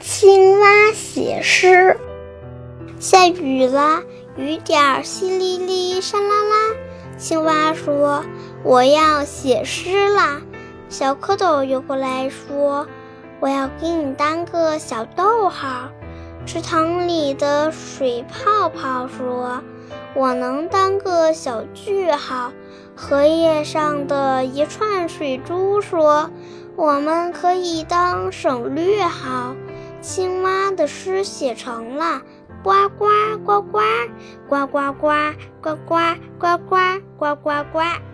[0.00, 1.98] 青蛙写诗。
[3.00, 4.02] 下雨了，
[4.36, 6.76] 雨点儿淅沥沥，沙啦啦。
[7.18, 8.24] 青蛙说
[8.62, 10.40] ：“我要写诗啦。”
[10.88, 12.86] 小蝌蚪游过来说
[13.40, 15.90] ：“我要给你当个小逗号。”
[16.46, 19.60] 池塘里的水泡泡说
[20.14, 22.52] ：“我能当个小句号。”
[22.94, 26.30] 荷叶上的一串水珠说
[26.76, 29.56] ：“我们可以当省略号。”
[30.00, 32.22] 青蛙的诗写成了。
[32.62, 33.06] 呱呱
[33.44, 33.80] 呱呱，
[34.48, 35.12] 呱呱呱，
[35.62, 36.76] 呱呱呱呱
[37.16, 38.07] 呱呱呱。